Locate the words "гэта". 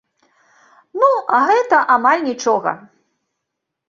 1.49-1.77